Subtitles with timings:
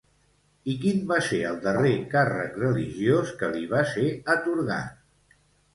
[0.71, 5.39] I quin va ser el darrer càrrec religiós que li va ser atorgat?